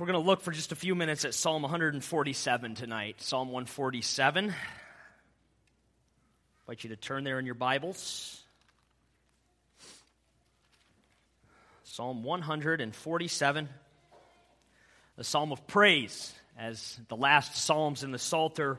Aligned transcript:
we're 0.00 0.06
going 0.06 0.18
to 0.18 0.26
look 0.26 0.40
for 0.40 0.50
just 0.50 0.72
a 0.72 0.76
few 0.76 0.94
minutes 0.94 1.26
at 1.26 1.34
Psalm 1.34 1.60
147 1.60 2.74
tonight. 2.74 3.20
Psalm 3.20 3.48
147. 3.48 4.48
I 4.48 4.54
invite 6.62 6.84
you 6.84 6.88
to 6.88 6.96
turn 6.96 7.22
there 7.22 7.38
in 7.38 7.44
your 7.44 7.54
Bibles. 7.54 8.40
Psalm 11.84 12.22
147, 12.24 13.68
the 15.16 15.24
psalm 15.24 15.52
of 15.52 15.66
praise, 15.66 16.32
as 16.58 16.98
the 17.08 17.16
last 17.16 17.56
psalms 17.56 18.02
in 18.02 18.10
the 18.10 18.18
Psalter 18.18 18.78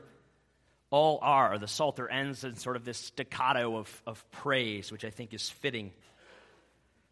all 0.90 1.20
are. 1.22 1.56
The 1.56 1.68
Psalter 1.68 2.08
ends 2.08 2.42
in 2.42 2.56
sort 2.56 2.74
of 2.74 2.84
this 2.84 2.98
staccato 2.98 3.76
of, 3.76 4.02
of 4.08 4.28
praise, 4.32 4.90
which 4.90 5.04
I 5.04 5.10
think 5.10 5.34
is 5.34 5.48
fitting 5.48 5.92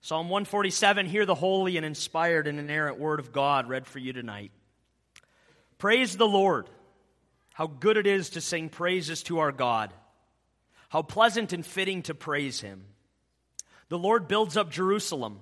Psalm 0.03 0.29
147 0.29 1.07
Hear 1.07 1.27
the 1.27 1.35
holy 1.35 1.77
and 1.77 1.85
inspired 1.85 2.47
and 2.47 2.59
inerrant 2.59 2.99
word 2.99 3.21
of 3.21 3.33
God 3.33 3.69
read 3.69 3.87
for 3.87 3.99
you 3.99 4.13
tonight. 4.13 4.51
Praise 5.79 6.17
the 6.17 6.29
Lord. 6.29 6.69
How 7.53 7.67
good 7.67 7.97
it 7.97 8.07
is 8.07 8.31
to 8.31 8.41
sing 8.41 8.69
praises 8.71 9.23
to 9.25 9.41
our 9.41 9.53
God. 9.53 9.93
How 10.89 11.03
pleasant 11.03 11.53
and 11.53 11.65
fitting 11.65 12.03
to 12.03 12.15
praise 12.15 12.61
him. 12.61 12.85
The 13.89 13.99
Lord 13.99 14.29
builds 14.29 14.57
up 14.57 14.71
Jerusalem. 14.71 15.41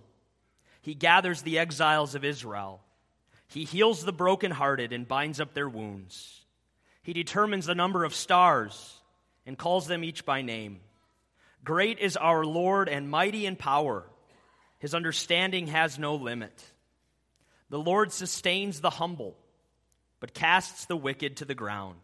He 0.82 0.94
gathers 0.94 1.42
the 1.42 1.58
exiles 1.58 2.14
of 2.14 2.24
Israel. 2.24 2.80
He 3.46 3.64
heals 3.64 4.04
the 4.04 4.12
brokenhearted 4.12 4.92
and 4.92 5.06
binds 5.06 5.40
up 5.40 5.54
their 5.54 5.68
wounds. 5.68 6.44
He 7.02 7.12
determines 7.12 7.66
the 7.66 7.74
number 7.74 8.04
of 8.04 8.14
stars 8.14 9.00
and 9.46 9.56
calls 9.56 9.86
them 9.86 10.02
each 10.02 10.24
by 10.24 10.42
name. 10.42 10.80
Great 11.64 11.98
is 11.98 12.16
our 12.16 12.44
Lord 12.44 12.88
and 12.88 13.08
mighty 13.08 13.46
in 13.46 13.56
power. 13.56 14.04
His 14.78 14.94
understanding 14.94 15.68
has 15.68 15.98
no 15.98 16.14
limit. 16.14 16.64
The 17.70 17.78
Lord 17.78 18.12
sustains 18.12 18.80
the 18.80 18.90
humble, 18.90 19.36
but 20.20 20.34
casts 20.34 20.86
the 20.86 20.96
wicked 20.96 21.38
to 21.38 21.44
the 21.44 21.54
ground. 21.54 21.98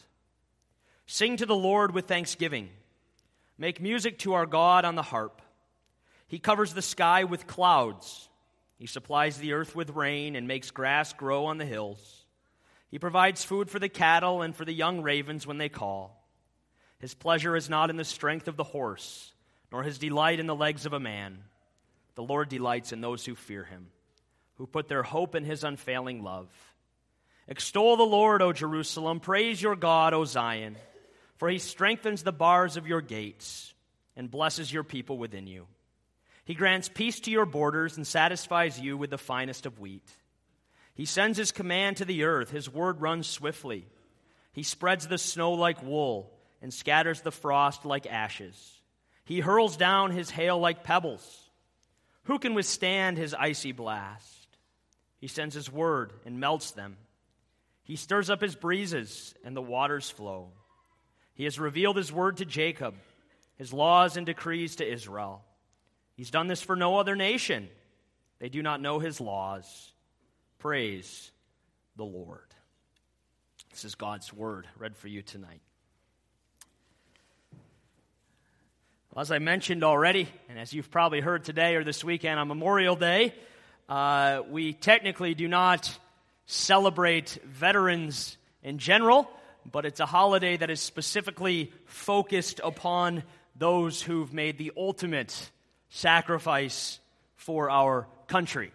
Sing 1.07 1.37
to 1.37 1.47
the 1.47 1.55
Lord 1.55 1.95
with 1.95 2.07
thanksgiving. 2.07 2.69
Make 3.57 3.81
music 3.81 4.19
to 4.21 4.35
our 4.35 4.47
God 4.47 4.85
on 4.85 4.95
the 4.95 5.03
harp. 5.03 5.41
He 6.27 6.39
covers 6.39 6.75
the 6.75 6.83
sky 6.83 7.25
with 7.25 7.47
clouds. 7.47 8.29
He 8.79 8.87
supplies 8.87 9.39
the 9.39 9.53
earth 9.53 9.77
with 9.77 9.91
rain 9.91 10.35
and 10.35 10.49
makes 10.49 10.71
grass 10.71 11.13
grow 11.13 11.47
on 11.47 11.59
the 11.59 11.65
hills. 11.65 12.25
He 12.91 12.99
provides 12.99 13.45
food 13.45 13.71
for 13.71 13.79
the 13.79 13.89
cattle 13.89 14.43
and 14.43 14.55
for 14.55 14.65
the 14.65 14.73
young 14.73 15.03
ravens 15.03 15.47
when 15.47 15.59
they 15.59 15.69
call. 15.69 16.25
His 16.99 17.15
pleasure 17.15 17.57
is 17.57 17.69
not 17.71 17.91
in 17.91 17.97
the 17.97 18.05
strength 18.05 18.49
of 18.49 18.57
the 18.57 18.65
horse, 18.65 19.33
nor 19.71 19.83
his 19.83 19.99
delight 19.99 20.41
in 20.41 20.47
the 20.47 20.55
legs 20.55 20.87
of 20.87 20.93
a 20.93 21.01
man. 21.01 21.39
The 22.15 22.23
Lord 22.23 22.49
delights 22.49 22.93
in 22.93 23.01
those 23.01 23.25
who 23.25 23.35
fear 23.35 23.65
him, 23.65 23.89
who 24.57 24.67
put 24.67 24.89
their 24.89 25.03
hope 25.03 25.35
in 25.35 25.45
his 25.45 25.65
unfailing 25.65 26.23
love. 26.23 26.49
Extol 27.49 27.97
the 27.97 28.05
Lord, 28.05 28.41
O 28.41 28.53
Jerusalem. 28.53 29.21
Praise 29.21 29.61
your 29.61 29.77
God, 29.77 30.15
O 30.15 30.25
Zion, 30.25 30.77
for 31.37 31.49
he 31.49 31.59
strengthens 31.59 32.23
the 32.23 32.33
bars 32.33 32.77
of 32.77 32.87
your 32.87 33.01
gates 33.01 33.75
and 34.17 34.31
blesses 34.31 34.73
your 34.73 34.85
people 34.85 35.19
within 35.19 35.47
you. 35.47 35.67
He 36.45 36.55
grants 36.55 36.89
peace 36.89 37.21
to 37.21 37.31
your 37.31 37.47
borders 37.47 37.97
and 37.97 38.07
satisfies 38.07 38.79
you 38.79 38.97
with 38.97 39.11
the 39.11 39.19
finest 39.19 39.67
of 39.67 39.79
wheat. 39.79 40.09
He 40.95 41.07
sends 41.07 41.37
his 41.37 41.53
command 41.53 41.97
to 41.97 42.05
the 42.05 42.25
earth, 42.25 42.51
his 42.51 42.73
word 42.73 43.01
runs 43.01 43.27
swiftly. 43.27 43.87
He 44.53 44.63
spreads 44.63 45.09
the 45.09 45.19
snow 45.19 45.53
like 45.53 45.83
wool 45.83 46.31
and 46.63 46.73
scatters 46.73 47.23
the 47.23 47.33
frost 47.33 47.85
like 47.85 48.07
ashes. 48.07 48.81
He 49.25 49.41
hurls 49.41 49.77
down 49.77 50.13
his 50.13 50.31
hail 50.31 50.59
like 50.59 50.85
pebbles. 50.85 51.44
Who 52.25 52.39
can 52.39 52.55
withstand 52.55 53.17
his 53.17 53.35
icy 53.35 53.73
blast? 53.73 54.49
He 55.19 55.29
sends 55.29 55.55
his 55.55 55.71
word 55.71 56.13
and 56.25 56.41
melts 56.41 56.73
them. 56.73 56.97
He 57.83 57.97
stirs 57.97 58.31
up 58.31 58.41
his 58.41 58.57
breezes, 58.57 59.35
and 59.45 59.55
the 59.55 59.63
waters 59.63 60.11
flow. 60.11 60.53
He 61.35 61.45
has 61.45 61.59
revealed 61.59 61.97
his 61.97 62.13
word 62.13 62.39
to 62.39 62.45
Jacob, 62.45 62.95
his 63.57 63.73
laws 63.73 64.17
and 64.17 64.25
decrees 64.25 64.77
to 64.77 64.91
Israel. 64.91 65.45
He's 66.17 66.31
done 66.31 66.47
this 66.47 66.63
for 66.63 66.77
no 66.77 66.99
other 66.99 67.17
nation. 67.17 67.69
They 68.39 68.49
do 68.49 68.63
not 68.63 68.81
know 68.81 68.99
his 68.99 69.21
laws. 69.21 69.93
Praise 70.59 71.31
the 71.97 72.05
Lord. 72.05 72.55
This 73.71 73.85
is 73.85 73.97
God's 73.97 74.33
word 74.33 74.67
read 74.79 74.97
for 74.97 75.09
you 75.09 75.23
tonight. 75.23 75.61
Well, 79.15 79.21
as 79.21 79.31
I 79.31 79.39
mentioned 79.39 79.85
already, 79.85 80.29
and 80.49 80.59
as 80.59 80.73
you've 80.73 80.91
probably 80.91 81.21
heard 81.21 81.45
today 81.45 81.77
or 81.77 81.85
this 81.85 82.03
weekend 82.03 82.41
on 82.41 82.49
Memorial 82.49 82.97
Day, 82.97 83.33
uh, 83.89 84.41
we 84.51 84.73
technically 84.73 85.37
do 85.37 85.47
not 85.47 85.97
celebrate 86.47 87.39
veterans 87.45 88.37
in 88.65 88.79
general, 88.79 89.31
but 89.71 89.87
it's 89.87 90.01
a 90.01 90.07
holiday 90.07 90.57
that 90.57 90.69
is 90.69 90.81
specifically 90.81 91.73
focused 91.87 92.61
upon 92.65 93.23
those 93.55 94.03
who've 94.03 94.33
made 94.33 94.59
the 94.59 94.73
ultimate 94.77 95.49
sacrifice 95.91 96.99
for 97.37 97.71
our 97.71 98.09
country. 98.27 98.73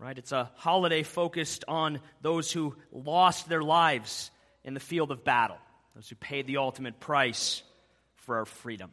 Right? 0.00 0.18
It's 0.18 0.32
a 0.32 0.50
holiday 0.56 1.04
focused 1.04 1.64
on 1.68 2.00
those 2.20 2.50
who 2.50 2.74
lost 2.90 3.48
their 3.48 3.62
lives 3.62 4.32
in 4.64 4.74
the 4.74 4.80
field 4.80 5.12
of 5.12 5.22
battle, 5.22 5.58
those 5.94 6.08
who 6.08 6.16
paid 6.16 6.48
the 6.48 6.56
ultimate 6.56 6.98
price 6.98 7.62
for 8.16 8.38
our 8.38 8.44
freedom. 8.44 8.90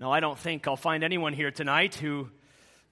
Now, 0.00 0.10
I 0.12 0.20
don't 0.20 0.38
think 0.38 0.66
I'll 0.66 0.76
find 0.76 1.04
anyone 1.04 1.34
here 1.34 1.50
tonight 1.50 1.94
who 1.94 2.30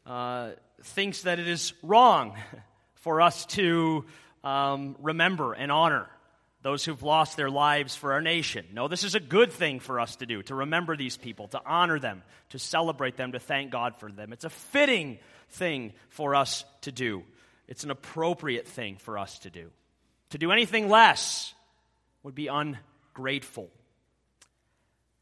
uh, 0.04 0.50
thinks 0.82 1.22
that 1.22 1.38
it 1.38 1.48
is 1.48 1.72
wrong 1.82 2.36
for 2.96 3.22
us 3.22 3.46
to 3.46 4.04
um, 4.44 4.94
remember 5.00 5.54
and 5.54 5.72
honor 5.72 6.06
those 6.60 6.84
who've 6.84 7.02
lost 7.02 7.38
their 7.38 7.48
lives 7.48 7.96
for 7.96 8.12
our 8.12 8.20
nation. 8.20 8.66
No, 8.74 8.88
this 8.88 9.04
is 9.04 9.14
a 9.14 9.20
good 9.20 9.52
thing 9.52 9.80
for 9.80 10.00
us 10.00 10.16
to 10.16 10.26
do, 10.26 10.42
to 10.42 10.54
remember 10.54 10.98
these 10.98 11.16
people, 11.16 11.48
to 11.48 11.62
honor 11.64 11.98
them, 11.98 12.22
to 12.50 12.58
celebrate 12.58 13.16
them, 13.16 13.32
to 13.32 13.38
thank 13.38 13.70
God 13.70 13.96
for 13.96 14.12
them. 14.12 14.34
It's 14.34 14.44
a 14.44 14.50
fitting 14.50 15.18
thing 15.52 15.94
for 16.10 16.34
us 16.34 16.62
to 16.82 16.92
do, 16.92 17.22
it's 17.68 17.84
an 17.84 17.90
appropriate 17.90 18.68
thing 18.68 18.96
for 18.96 19.16
us 19.16 19.38
to 19.40 19.50
do. 19.50 19.70
To 20.30 20.38
do 20.38 20.52
anything 20.52 20.90
less 20.90 21.54
would 22.22 22.34
be 22.34 22.48
ungrateful. 22.48 23.70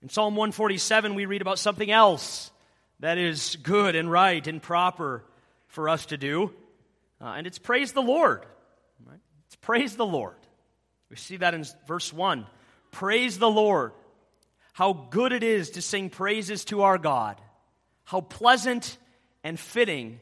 In 0.03 0.09
Psalm 0.09 0.37
147, 0.37 1.15
we 1.15 1.27
read 1.27 1.41
about 1.41 1.59
something 1.59 1.91
else 1.91 2.51
that 3.01 3.19
is 3.19 3.57
good 3.57 3.97
and 3.97 4.11
right 4.11 4.47
and 4.47 4.63
proper 4.63 5.25
for 5.69 5.89
us 5.89 6.07
to 6.07 6.17
do, 6.17 6.53
uh, 7.21 7.35
and 7.37 7.47
it's 7.47 7.59
praise 7.59 7.93
the 7.93 8.03
Lord. 8.03 8.45
Right? 9.07 9.19
It's 9.47 9.57
praise 9.57 9.97
the 9.97 10.07
Lord. 10.07 10.37
We 11.11 11.17
see 11.17 11.39
that 11.39 11.55
in 11.55 11.65
verse 11.87 12.13
1. 12.13 12.47
Praise 12.91 13.39
the 13.39 13.51
Lord. 13.51 13.93
How 14.73 14.93
good 14.93 15.33
it 15.33 15.43
is 15.43 15.71
to 15.71 15.83
sing 15.83 16.11
praises 16.11 16.65
to 16.67 16.83
our 16.83 16.99
God. 16.99 17.41
How 18.05 18.21
pleasant 18.21 18.99
and 19.43 19.59
fitting 19.59 20.21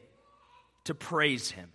to 0.85 0.93
praise 0.95 1.51
Him. 1.51 1.69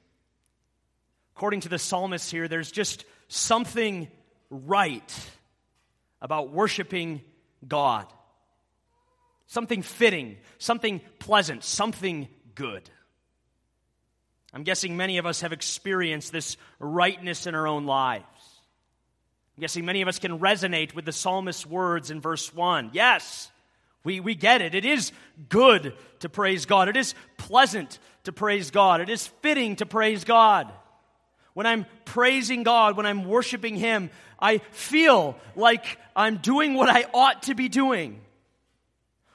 According 1.36 1.60
to 1.60 1.68
the 1.68 1.78
psalmist 1.78 2.30
here, 2.30 2.48
there's 2.48 2.72
just 2.72 3.04
something 3.28 4.08
right 4.50 5.30
about 6.20 6.50
worshiping 6.50 7.22
God. 7.66 8.06
Something 9.46 9.82
fitting, 9.82 10.36
something 10.58 11.00
pleasant, 11.18 11.64
something 11.64 12.28
good. 12.54 12.88
I'm 14.52 14.62
guessing 14.62 14.96
many 14.96 15.18
of 15.18 15.26
us 15.26 15.42
have 15.42 15.52
experienced 15.52 16.32
this 16.32 16.56
rightness 16.78 17.46
in 17.46 17.54
our 17.54 17.66
own 17.66 17.86
lives. 17.86 18.24
I'm 19.56 19.60
guessing 19.60 19.84
many 19.84 20.02
of 20.02 20.08
us 20.08 20.18
can 20.18 20.38
resonate 20.38 20.94
with 20.94 21.04
the 21.04 21.12
psalmist's 21.12 21.66
words 21.66 22.10
in 22.10 22.20
verse 22.20 22.52
1. 22.54 22.90
Yes, 22.92 23.50
we, 24.02 24.20
we 24.20 24.34
get 24.34 24.62
it. 24.62 24.74
It 24.74 24.84
is 24.84 25.12
good 25.48 25.94
to 26.20 26.28
praise 26.28 26.66
God. 26.66 26.88
It 26.88 26.96
is 26.96 27.14
pleasant 27.36 27.98
to 28.24 28.32
praise 28.32 28.70
God. 28.70 29.00
It 29.00 29.08
is 29.08 29.26
fitting 29.26 29.76
to 29.76 29.86
praise 29.86 30.24
God. 30.24 30.72
When 31.54 31.66
I'm 31.66 31.86
praising 32.04 32.62
God, 32.62 32.96
when 32.96 33.06
I'm 33.06 33.24
worshiping 33.24 33.76
Him, 33.76 34.10
I 34.38 34.58
feel 34.70 35.36
like 35.56 35.98
I'm 36.14 36.38
doing 36.38 36.74
what 36.74 36.88
I 36.88 37.06
ought 37.12 37.44
to 37.44 37.54
be 37.54 37.68
doing. 37.68 38.20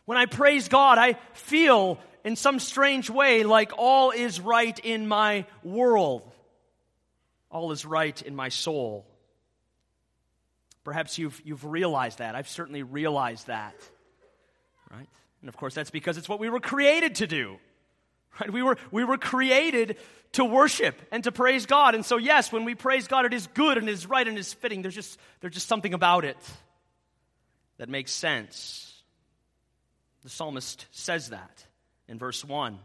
When 0.06 0.18
I 0.18 0.26
praise 0.26 0.68
God, 0.68 0.98
I 0.98 1.18
feel 1.34 2.00
in 2.24 2.36
some 2.36 2.60
strange 2.60 3.10
way 3.10 3.44
like 3.44 3.72
all 3.78 4.12
is 4.12 4.40
right 4.40 4.78
in 4.80 5.08
my 5.08 5.46
world, 5.64 6.24
all 7.50 7.72
is 7.72 7.86
right 7.86 8.20
in 8.22 8.36
my 8.36 8.50
soul. 8.50 9.06
Perhaps 10.84 11.18
you've, 11.18 11.42
you've 11.44 11.66
realized 11.66 12.20
that. 12.20 12.36
I've 12.36 12.48
certainly 12.48 12.84
realized 12.84 13.48
that. 13.48 13.76
Right? 14.92 15.08
And 15.42 15.50
of 15.50 15.58
course, 15.58 15.74
that's 15.74 15.90
because 15.90 16.18
it's 16.18 16.30
what 16.30 16.40
we 16.40 16.50
were 16.50 16.60
created 16.60 17.16
to 17.16 17.28
do. 17.28 17.58
Right? 18.40 18.52
We, 18.52 18.62
were, 18.62 18.78
we 18.92 19.04
were 19.04 19.18
created 19.18 19.98
to 20.36 20.46
worship 20.46 21.02
and 21.12 21.24
to 21.24 21.32
praise 21.32 21.66
God. 21.66 21.96
And 21.96 22.06
so, 22.06 22.18
yes, 22.18 22.52
when 22.52 22.66
we 22.66 22.76
praise 22.76 23.08
God, 23.08 23.26
it 23.26 23.34
is 23.34 23.48
good 23.48 23.78
and 23.78 23.90
it 23.90 23.92
is 23.92 24.08
right 24.08 24.28
and 24.28 24.38
it 24.38 24.40
is 24.40 24.54
fitting. 24.54 24.82
There's 24.82 24.96
just, 24.96 25.20
there's 25.42 25.54
just 25.54 25.68
something 25.68 25.94
about 25.94 26.26
it 26.26 26.38
that 27.78 27.90
makes 27.90 28.12
sense. 28.12 28.94
The 30.24 30.30
psalmist 30.30 30.86
says 30.92 31.30
that 31.30 31.66
in 32.08 32.20
verse 32.20 32.44
1. 32.44 32.80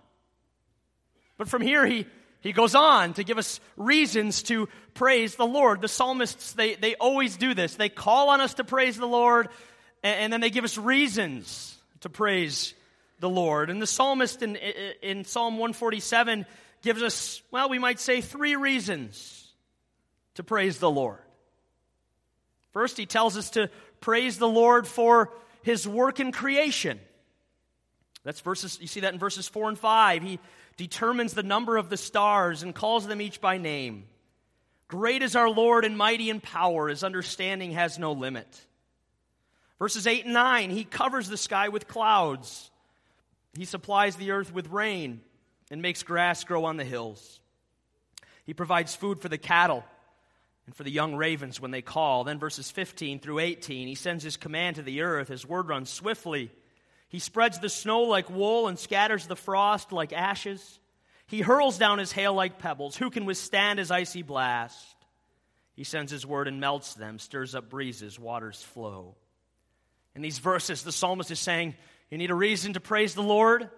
But 1.38 1.48
from 1.48 1.62
here, 1.62 1.86
he 1.86 2.06
he 2.40 2.52
goes 2.52 2.74
on 2.74 3.14
to 3.14 3.24
give 3.24 3.36
us 3.36 3.60
reasons 3.76 4.42
to 4.44 4.68
praise 4.94 5.34
the 5.34 5.46
Lord. 5.46 5.82
The 5.82 5.88
psalmists, 5.88 6.54
they, 6.54 6.74
they 6.74 6.94
always 6.94 7.36
do 7.36 7.52
this. 7.52 7.74
They 7.74 7.90
call 7.90 8.30
on 8.30 8.40
us 8.40 8.54
to 8.54 8.64
praise 8.64 8.96
the 8.96 9.06
Lord, 9.06 9.48
and, 10.02 10.20
and 10.20 10.32
then 10.32 10.40
they 10.40 10.48
give 10.48 10.64
us 10.64 10.78
reasons 10.78 11.76
to 12.00 12.08
praise 12.08 12.72
the 13.20 13.28
Lord. 13.28 13.68
And 13.68 13.80
the 13.80 13.86
psalmist 13.86 14.42
in, 14.42 14.56
in 14.56 15.24
Psalm 15.24 15.54
147 15.54 16.46
gives 16.82 17.02
us, 17.02 17.42
well, 17.50 17.68
we 17.68 17.78
might 17.78 18.00
say 18.00 18.20
three 18.20 18.56
reasons 18.56 19.46
to 20.34 20.42
praise 20.42 20.78
the 20.78 20.90
Lord. 20.90 21.18
First, 22.72 22.96
he 22.96 23.06
tells 23.06 23.36
us 23.36 23.50
to 23.50 23.70
praise 24.00 24.38
the 24.38 24.48
Lord 24.48 24.86
for 24.86 25.32
his 25.62 25.86
work 25.86 26.20
in 26.20 26.32
creation. 26.32 27.00
That's 28.22 28.40
verses, 28.40 28.78
you 28.80 28.86
see 28.86 29.00
that 29.00 29.12
in 29.12 29.18
verses 29.18 29.48
4 29.48 29.70
and 29.70 29.78
5. 29.78 30.22
He 30.22 30.38
determines 30.76 31.32
the 31.32 31.42
number 31.42 31.76
of 31.76 31.90
the 31.90 31.96
stars 31.96 32.62
and 32.62 32.74
calls 32.74 33.06
them 33.06 33.20
each 33.20 33.40
by 33.40 33.58
name. 33.58 34.04
Great 34.88 35.22
is 35.22 35.36
our 35.36 35.48
Lord 35.48 35.84
and 35.84 35.96
mighty 35.96 36.30
in 36.30 36.40
power. 36.40 36.88
His 36.88 37.04
understanding 37.04 37.72
has 37.72 37.98
no 37.98 38.12
limit. 38.12 38.60
Verses 39.78 40.06
8 40.06 40.24
and 40.24 40.34
9, 40.34 40.70
he 40.70 40.84
covers 40.84 41.28
the 41.28 41.36
sky 41.36 41.68
with 41.68 41.88
clouds. 41.88 42.70
He 43.56 43.64
supplies 43.64 44.16
the 44.16 44.32
earth 44.32 44.52
with 44.52 44.68
rain 44.68 45.22
and 45.70 45.82
makes 45.82 46.02
grass 46.02 46.44
grow 46.44 46.64
on 46.64 46.76
the 46.76 46.84
hills. 46.84 47.40
He 48.44 48.54
provides 48.54 48.94
food 48.94 49.20
for 49.20 49.28
the 49.28 49.38
cattle 49.38 49.84
and 50.66 50.74
for 50.74 50.82
the 50.82 50.90
young 50.90 51.14
ravens 51.14 51.60
when 51.60 51.70
they 51.70 51.82
call. 51.82 52.24
Then 52.24 52.38
verses 52.38 52.70
15 52.70 53.20
through 53.20 53.38
18, 53.38 53.88
he 53.88 53.94
sends 53.94 54.24
his 54.24 54.36
command 54.36 54.76
to 54.76 54.82
the 54.82 55.02
earth. 55.02 55.28
His 55.28 55.46
word 55.46 55.68
runs 55.68 55.90
swiftly. 55.90 56.50
He 57.08 57.18
spreads 57.18 57.58
the 57.58 57.68
snow 57.68 58.02
like 58.02 58.30
wool 58.30 58.68
and 58.68 58.78
scatters 58.78 59.26
the 59.26 59.36
frost 59.36 59.92
like 59.92 60.12
ashes. 60.12 60.78
He 61.26 61.40
hurls 61.40 61.78
down 61.78 61.98
his 61.98 62.12
hail 62.12 62.34
like 62.34 62.58
pebbles. 62.58 62.96
Who 62.96 63.10
can 63.10 63.24
withstand 63.24 63.78
his 63.78 63.90
icy 63.90 64.22
blast? 64.22 64.96
He 65.74 65.84
sends 65.84 66.12
his 66.12 66.26
word 66.26 66.48
and 66.48 66.60
melts 66.60 66.94
them, 66.94 67.18
stirs 67.18 67.54
up 67.54 67.70
breezes, 67.70 68.18
waters 68.18 68.62
flow. 68.62 69.14
In 70.14 70.22
these 70.22 70.38
verses, 70.38 70.82
the 70.82 70.92
psalmist 70.92 71.30
is 71.30 71.40
saying, 71.40 71.74
You 72.10 72.18
need 72.18 72.30
a 72.30 72.34
reason 72.34 72.72
to 72.72 72.80
praise 72.80 73.14
the 73.14 73.22
Lord? 73.22 73.70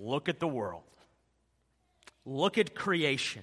Look 0.00 0.28
at 0.28 0.40
the 0.40 0.48
world. 0.48 0.82
Look 2.24 2.58
at 2.58 2.74
creation. 2.74 3.42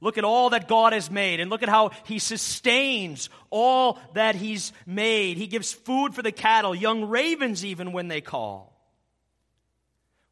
Look 0.00 0.18
at 0.18 0.24
all 0.24 0.50
that 0.50 0.68
God 0.68 0.92
has 0.92 1.10
made 1.10 1.40
and 1.40 1.50
look 1.50 1.62
at 1.62 1.68
how 1.68 1.90
He 2.04 2.18
sustains 2.18 3.30
all 3.48 3.98
that 4.12 4.34
He's 4.34 4.72
made. 4.86 5.36
He 5.36 5.46
gives 5.46 5.72
food 5.72 6.14
for 6.14 6.22
the 6.22 6.32
cattle, 6.32 6.74
young 6.74 7.06
ravens, 7.06 7.64
even 7.64 7.92
when 7.92 8.08
they 8.08 8.20
call. 8.20 8.74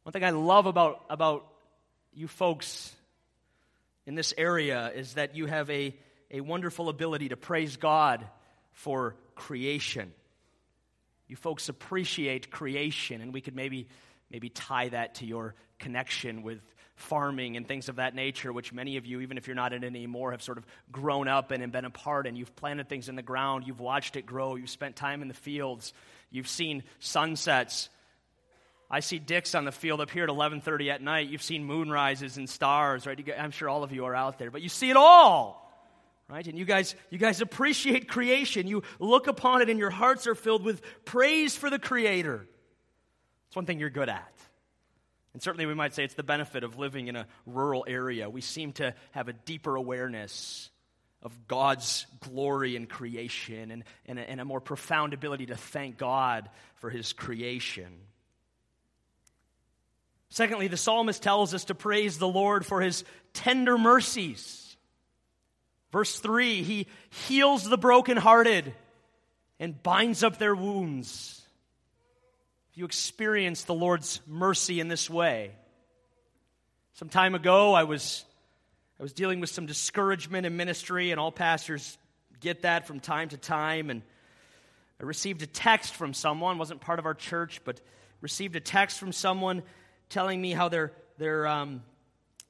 One 0.03 0.13
thing 0.13 0.23
I 0.23 0.31
love 0.31 0.65
about, 0.65 1.03
about 1.09 1.47
you 2.13 2.27
folks 2.27 2.93
in 4.05 4.15
this 4.15 4.33
area 4.37 4.91
is 4.93 5.13
that 5.13 5.35
you 5.35 5.45
have 5.47 5.69
a, 5.69 5.95
a 6.29 6.41
wonderful 6.41 6.89
ability 6.89 7.29
to 7.29 7.37
praise 7.37 7.77
God 7.77 8.27
for 8.73 9.15
creation. 9.35 10.13
You 11.27 11.35
folks 11.35 11.69
appreciate 11.69 12.51
creation, 12.51 13.21
and 13.21 13.33
we 13.33 13.41
could 13.41 13.55
maybe, 13.55 13.87
maybe 14.33 14.49
tie 14.49 14.89
that 14.89 15.15
to 15.15 15.25
your 15.25 15.53
connection 15.77 16.41
with 16.41 16.59
farming 16.95 17.55
and 17.55 17.67
things 17.67 17.87
of 17.87 17.97
that 17.97 18.15
nature, 18.15 18.51
which 18.51 18.73
many 18.73 18.97
of 18.97 19.05
you, 19.05 19.21
even 19.21 19.37
if 19.37 19.47
you're 19.47 19.55
not 19.55 19.73
in 19.73 19.83
it 19.83 19.87
anymore, 19.87 20.31
have 20.31 20.41
sort 20.41 20.57
of 20.57 20.65
grown 20.91 21.27
up 21.27 21.51
and 21.51 21.71
been 21.71 21.85
a 21.85 21.89
part 21.89 22.25
and 22.25 22.37
you've 22.37 22.55
planted 22.55 22.89
things 22.89 23.09
in 23.09 23.15
the 23.15 23.21
ground, 23.21 23.65
you've 23.67 23.79
watched 23.79 24.15
it 24.15 24.25
grow, 24.25 24.55
you've 24.55 24.69
spent 24.69 24.95
time 24.95 25.21
in 25.21 25.27
the 25.27 25.33
fields, 25.35 25.93
you've 26.31 26.47
seen 26.47 26.83
sunsets. 26.99 27.89
I 28.89 28.99
see 28.99 29.19
dicks 29.19 29.55
on 29.55 29.65
the 29.65 29.71
field 29.71 30.01
up 30.01 30.09
here 30.09 30.23
at 30.23 30.29
11:30 30.29 30.89
at 30.89 31.01
night. 31.01 31.29
You've 31.29 31.41
seen 31.43 31.67
moonrises 31.67 32.37
and 32.37 32.49
stars, 32.49 33.05
right? 33.05 33.19
I'm 33.37 33.51
sure 33.51 33.69
all 33.69 33.83
of 33.83 33.91
you 33.91 34.05
are 34.05 34.15
out 34.15 34.39
there, 34.39 34.51
but 34.51 34.61
you 34.61 34.69
see 34.69 34.89
it 34.89 34.97
all. 34.97 35.61
Right? 36.29 36.45
And 36.47 36.57
you 36.57 36.65
guys 36.65 36.95
you 37.09 37.17
guys 37.19 37.41
appreciate 37.41 38.07
creation. 38.07 38.67
You 38.67 38.83
look 38.99 39.27
upon 39.27 39.61
it 39.61 39.69
and 39.69 39.79
your 39.79 39.89
hearts 39.89 40.25
are 40.25 40.35
filled 40.35 40.63
with 40.63 40.81
praise 41.05 41.55
for 41.55 41.69
the 41.69 41.79
creator. 41.79 42.47
It's 43.53 43.55
one 43.55 43.67
thing 43.67 43.79
you're 43.79 43.91
good 43.91 44.09
at. 44.09 44.33
And 45.33 45.41
certainly 45.43 45.67
we 45.67 45.75
might 45.75 45.93
say 45.93 46.03
it's 46.03 46.15
the 46.15 46.23
benefit 46.23 46.63
of 46.63 46.79
living 46.79 47.07
in 47.07 47.15
a 47.15 47.27
rural 47.45 47.85
area. 47.87 48.27
We 48.27 48.41
seem 48.41 48.71
to 48.73 48.95
have 49.11 49.27
a 49.27 49.33
deeper 49.33 49.75
awareness 49.75 50.71
of 51.21 51.47
God's 51.47 52.07
glory 52.19 52.75
in 52.75 52.87
creation 52.87 53.69
and, 53.69 53.83
and, 54.07 54.17
a, 54.17 54.27
and 54.27 54.41
a 54.41 54.45
more 54.45 54.59
profound 54.59 55.13
ability 55.13 55.45
to 55.45 55.55
thank 55.55 55.99
God 55.99 56.49
for 56.77 56.89
his 56.89 57.13
creation. 57.13 57.93
Secondly, 60.29 60.67
the 60.67 60.75
psalmist 60.75 61.21
tells 61.21 61.53
us 61.53 61.65
to 61.65 61.75
praise 61.75 62.17
the 62.17 62.27
Lord 62.27 62.65
for 62.65 62.81
his 62.81 63.03
tender 63.33 63.77
mercies. 63.77 64.75
Verse 65.91 66.17
3 66.17 66.63
He 66.63 66.87
heals 67.27 67.69
the 67.69 67.77
brokenhearted 67.77 68.73
and 69.59 69.83
binds 69.83 70.23
up 70.23 70.39
their 70.39 70.55
wounds. 70.55 71.42
If 72.73 72.79
you 72.79 72.85
experience 72.85 73.65
the 73.65 73.75
Lord's 73.75 74.19
mercy 74.25 74.79
in 74.79 74.87
this 74.87 75.07
way, 75.07 75.51
some 76.93 77.07
time 77.07 77.35
ago 77.35 77.75
I 77.75 77.83
was, 77.83 78.25
I 78.99 79.03
was 79.03 79.13
dealing 79.13 79.39
with 79.39 79.51
some 79.51 79.67
discouragement 79.67 80.47
in 80.47 80.57
ministry, 80.57 81.11
and 81.11 81.19
all 81.19 81.31
pastors 81.31 81.99
get 82.39 82.63
that 82.63 82.87
from 82.87 82.99
time 82.99 83.29
to 83.29 83.37
time. 83.37 83.91
And 83.91 84.01
I 84.99 85.03
received 85.03 85.43
a 85.43 85.45
text 85.45 85.93
from 85.93 86.15
someone, 86.15 86.57
wasn't 86.57 86.81
part 86.81 86.97
of 86.97 87.05
our 87.05 87.13
church, 87.13 87.61
but 87.63 87.79
received 88.21 88.55
a 88.55 88.59
text 88.59 88.97
from 88.97 89.11
someone 89.11 89.61
telling 90.09 90.41
me 90.41 90.49
how 90.49 90.67
their, 90.67 90.93
their, 91.19 91.45
um, 91.45 91.83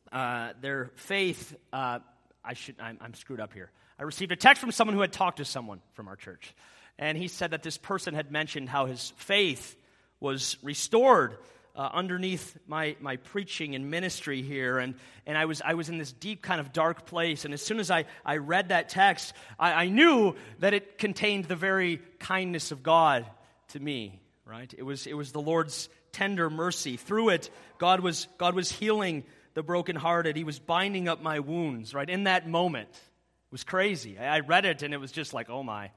uh, 0.09 0.53
their 0.61 0.89
faith, 0.95 1.53
uh, 1.73 1.99
I 2.45 2.53
should, 2.53 2.75
I'm, 2.79 2.97
I'm 3.01 3.13
screwed 3.13 3.41
up 3.41 3.51
here. 3.51 3.71
I 3.99 4.03
received 4.03 4.31
a 4.31 4.37
text 4.37 4.61
from 4.61 4.71
someone 4.71 4.95
who 4.95 5.01
had 5.01 5.11
talked 5.11 5.39
to 5.39 5.45
someone 5.45 5.81
from 5.95 6.07
our 6.07 6.15
church. 6.15 6.55
And 6.97 7.17
he 7.17 7.27
said 7.27 7.51
that 7.51 7.61
this 7.61 7.77
person 7.77 8.13
had 8.13 8.31
mentioned 8.31 8.69
how 8.69 8.85
his 8.85 9.11
faith 9.17 9.75
was 10.23 10.57
restored 10.63 11.37
uh, 11.75 11.89
underneath 11.93 12.57
my, 12.65 12.95
my 12.99 13.17
preaching 13.17 13.75
and 13.75 13.91
ministry 13.91 14.41
here. 14.41 14.79
And, 14.79 14.95
and 15.25 15.37
I, 15.37 15.45
was, 15.45 15.61
I 15.63 15.73
was 15.73 15.89
in 15.89 15.97
this 15.97 16.11
deep, 16.11 16.41
kind 16.41 16.61
of 16.61 16.71
dark 16.71 17.05
place. 17.05 17.45
And 17.45 17.53
as 17.53 17.61
soon 17.61 17.79
as 17.79 17.91
I, 17.91 18.05
I 18.25 18.37
read 18.37 18.69
that 18.69 18.89
text, 18.89 19.33
I, 19.59 19.73
I 19.73 19.89
knew 19.89 20.35
that 20.59 20.73
it 20.73 20.97
contained 20.97 21.45
the 21.45 21.55
very 21.55 21.99
kindness 22.19 22.71
of 22.71 22.83
God 22.83 23.25
to 23.69 23.79
me, 23.79 24.21
right? 24.45 24.73
It 24.77 24.83
was, 24.83 25.07
it 25.07 25.13
was 25.13 25.31
the 25.31 25.41
Lord's 25.41 25.89
tender 26.11 26.49
mercy. 26.49 26.95
Through 26.95 27.29
it, 27.29 27.49
God 27.77 27.99
was, 27.99 28.27
God 28.37 28.55
was 28.55 28.71
healing 28.71 29.23
the 29.55 29.63
brokenhearted. 29.63 30.35
He 30.35 30.43
was 30.43 30.59
binding 30.59 31.07
up 31.07 31.21
my 31.21 31.39
wounds, 31.39 31.93
right? 31.93 32.09
In 32.09 32.25
that 32.25 32.47
moment. 32.47 32.89
It 32.89 33.51
was 33.51 33.63
crazy. 33.63 34.17
I, 34.17 34.37
I 34.37 34.39
read 34.39 34.65
it 34.65 34.83
and 34.83 34.93
it 34.93 34.97
was 34.97 35.11
just 35.11 35.33
like, 35.33 35.49
oh 35.49 35.63
my. 35.63 35.91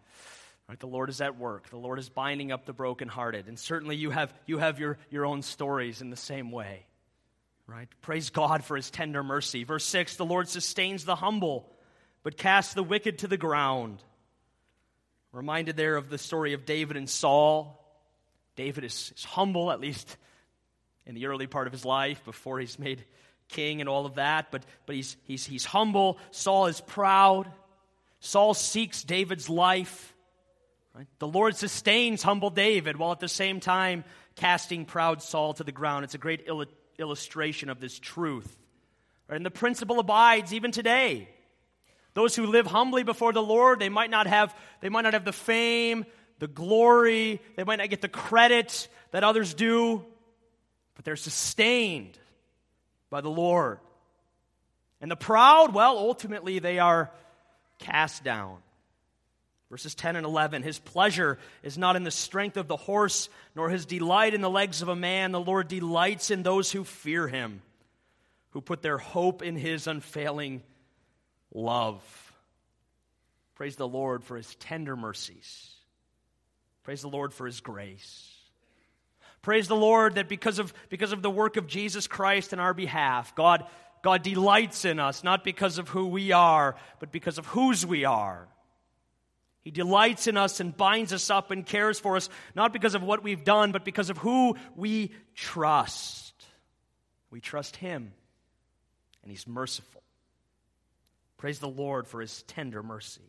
Right, 0.69 0.81
the 0.81 0.89
Lord 0.89 1.11
is 1.11 1.21
at 1.21 1.39
work. 1.39 1.71
The 1.71 1.77
Lord 1.77 1.99
is 2.01 2.09
binding 2.09 2.51
up 2.51 2.67
the 2.67 2.73
brokenhearted. 2.73 3.47
And 3.47 3.57
certainly 3.59 3.95
you 3.95 4.11
have, 4.11 4.35
you 4.47 4.59
have 4.59 4.81
your, 4.81 4.99
your 5.11 5.25
own 5.25 5.43
stories 5.43 6.01
in 6.01 6.11
the 6.11 6.17
same 6.17 6.51
way. 6.51 6.87
Right? 7.69 7.89
Praise 8.03 8.31
God 8.31 8.65
for 8.65 8.77
his 8.77 8.91
tender 8.91 9.23
mercy. 9.23 9.65
Verse 9.65 9.85
6 9.85 10.17
The 10.17 10.25
Lord 10.25 10.49
sustains 10.49 11.05
the 11.05 11.17
humble, 11.17 11.73
but 12.25 12.37
casts 12.37 12.75
the 12.75 12.83
wicked 12.83 13.19
to 13.19 13.29
the 13.29 13.37
ground. 13.37 14.03
Reminded 15.33 15.77
there 15.77 15.97
of 15.97 16.09
the 16.09 16.19
story 16.19 16.53
of 16.53 16.65
David 16.65 16.97
and 16.97 17.09
Saul. 17.09 17.83
David 18.57 18.85
is, 18.85 19.13
is 19.17 19.25
humble, 19.25 19.71
at 19.71 19.81
least 19.81 20.17
in 21.05 21.15
the 21.15 21.27
early 21.27 21.47
part 21.47 21.67
of 21.67 21.73
his 21.73 21.85
life, 21.85 22.25
before 22.25 22.59
he's 22.59 22.79
made 22.79 23.05
king 23.49 23.81
and 23.81 23.89
all 23.89 24.07
of 24.07 24.15
that. 24.15 24.51
But, 24.51 24.65
but 24.87 24.97
he's, 24.97 25.17
he's, 25.25 25.45
he's 25.45 25.65
humble. 25.65 26.19
Saul 26.31 26.67
is 26.67 26.81
proud. 26.81 27.51
Saul 28.21 28.55
seeks 28.55 29.05
David's 29.05 29.49
life. 29.49 30.15
Right? 30.97 31.07
The 31.19 31.29
Lord 31.29 31.55
sustains 31.57 32.23
humble 32.23 32.49
David 32.49 32.97
while 32.97 33.13
at 33.13 33.21
the 33.21 33.29
same 33.29 33.61
time 33.61 34.03
casting 34.35 34.87
proud 34.87 35.23
Saul 35.23 35.53
to 35.55 35.65
the 35.65 35.73
ground. 35.73 36.05
It's 36.05 36.15
a 36.15 36.19
great 36.19 36.45
il- 36.49 36.65
illustration 36.99 37.69
of 37.69 37.81
this 37.81 37.99
truth. 37.99 38.57
Right? 39.29 39.37
And 39.37 39.45
the 39.45 39.51
principle 39.51 39.99
abides 39.99 40.55
even 40.55 40.73
today. 40.73 41.29
Those 42.15 42.35
who 42.35 42.47
live 42.47 42.67
humbly 42.67 43.03
before 43.03 43.35
the 43.35 43.43
Lord, 43.43 43.79
they 43.79 43.91
might 43.91 44.09
not 44.09 44.27
have, 44.27 44.57
they 44.81 44.89
might 44.89 45.03
not 45.03 45.13
have 45.13 45.27
the 45.27 45.35
fame, 45.35 46.07
the 46.39 46.49
glory, 46.49 47.43
they 47.57 47.65
might 47.65 47.77
not 47.77 47.91
get 47.91 48.01
the 48.01 48.09
credit 48.09 48.89
that 49.11 49.23
others 49.23 49.53
do, 49.53 50.03
but 50.95 51.05
they're 51.05 51.17
sustained 51.17 52.19
by 53.11 53.21
the 53.21 53.29
Lord. 53.29 53.81
And 55.03 55.11
the 55.11 55.17
proud, 55.17 55.75
well, 55.75 55.99
ultimately 55.99 56.59
they 56.59 56.79
are 56.79 57.11
cast 57.81 58.25
down. 58.25 58.63
Verses 59.71 59.95
10 59.95 60.17
and 60.17 60.27
11 60.27 60.63
His 60.63 60.79
pleasure 60.79 61.39
is 61.63 61.77
not 61.77 61.97
in 61.97 62.05
the 62.05 62.11
strength 62.11 62.57
of 62.57 62.69
the 62.69 62.77
horse, 62.77 63.29
nor 63.55 63.69
his 63.69 63.87
delight 63.87 64.35
in 64.35 64.41
the 64.41 64.51
legs 64.51 64.83
of 64.83 64.89
a 64.89 64.97
man. 64.97 65.33
The 65.33 65.41
Lord 65.41 65.69
delights 65.69 66.31
in 66.31 66.43
those 66.43 66.71
who 66.71 66.85
fear 66.85 67.27
him, 67.27 67.63
who 68.51 68.61
put 68.61 68.83
their 68.83 68.99
hope 68.99 69.43
in 69.43 69.57
his 69.57 69.87
unfailing 69.87 70.63
love. 71.53 72.03
Praise 73.57 73.77
the 73.77 73.89
Lord 73.89 74.23
for 74.23 74.37
his 74.37 74.55
tender 74.57 74.97
mercies. 74.97 75.73
Praise 76.85 77.03
the 77.03 77.09
Lord 77.09 77.33
for 77.33 77.47
his 77.47 77.61
grace. 77.61 78.33
Praise 79.43 79.67
the 79.67 79.77
Lord 79.77 80.17
that 80.17 80.29
because 80.29 80.59
of, 80.59 80.73
because 80.89 81.13
of 81.13 81.23
the 81.23 81.31
work 81.31 81.57
of 81.57 81.67
Jesus 81.67 82.07
Christ 82.07 82.53
in 82.53 82.61
our 82.61 82.75
behalf, 82.75 83.35
God, 83.35 83.65
God 84.03 84.23
delights 84.23 84.85
in 84.85 85.01
us, 85.01 85.25
not 85.25 85.43
because 85.43 85.79
of 85.79 85.89
who 85.89 86.07
we 86.07 86.33
are, 86.33 86.77
but 87.01 87.11
because 87.11 87.39
of 87.39 87.47
whose 87.47 87.85
we 87.85 88.05
are. 88.05 88.47
He 89.67 89.73
delights 89.73 90.29
in 90.29 90.37
us 90.37 90.61
and 90.61 90.77
binds 90.77 91.13
us 91.13 91.29
up 91.29 91.51
and 91.51 91.67
cares 91.67 91.99
for 91.99 92.15
us, 92.15 92.29
not 92.55 92.73
because 92.73 92.95
of 92.95 93.03
what 93.03 93.25
we've 93.25 93.43
done, 93.43 93.73
but 93.73 93.85
because 93.85 94.11
of 94.11 94.19
who 94.19 94.55
we 94.77 95.11
trust. 95.35 96.35
We 97.33 97.41
trust 97.41 97.75
Him, 97.75 98.13
and 99.25 99.31
He's 99.33 99.45
merciful. 99.45 100.05
Praise 101.37 101.59
the 101.59 101.67
Lord 101.67 102.07
for 102.07 102.21
His 102.21 102.45
tender 102.45 102.81
mercy. 102.81 103.29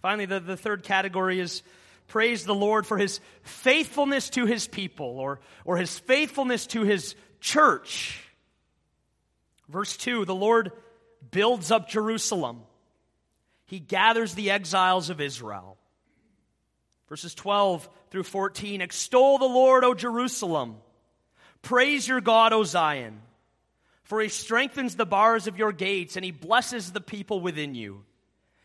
Finally, 0.00 0.26
the, 0.26 0.38
the 0.38 0.56
third 0.56 0.84
category 0.84 1.40
is 1.40 1.64
praise 2.06 2.44
the 2.44 2.54
Lord 2.54 2.86
for 2.86 2.98
His 2.98 3.18
faithfulness 3.42 4.30
to 4.30 4.46
His 4.46 4.68
people 4.68 5.18
or, 5.18 5.40
or 5.64 5.76
His 5.76 5.98
faithfulness 5.98 6.68
to 6.68 6.84
His 6.84 7.16
church. 7.40 8.22
Verse 9.68 9.96
2 9.96 10.24
the 10.24 10.36
Lord 10.36 10.70
builds 11.32 11.72
up 11.72 11.88
Jerusalem 11.88 12.62
he 13.72 13.80
gathers 13.80 14.34
the 14.34 14.50
exiles 14.50 15.08
of 15.08 15.18
Israel. 15.18 15.78
Verses 17.08 17.34
12 17.34 17.88
through 18.10 18.24
14 18.24 18.82
Extol 18.82 19.38
the 19.38 19.46
Lord, 19.46 19.82
O 19.82 19.94
Jerusalem. 19.94 20.76
Praise 21.62 22.06
your 22.06 22.20
God, 22.20 22.52
O 22.52 22.64
Zion. 22.64 23.22
For 24.04 24.20
he 24.20 24.28
strengthens 24.28 24.94
the 24.94 25.06
bars 25.06 25.46
of 25.46 25.56
your 25.56 25.72
gates, 25.72 26.16
and 26.16 26.24
he 26.24 26.32
blesses 26.32 26.92
the 26.92 27.00
people 27.00 27.40
within 27.40 27.74
you. 27.74 28.04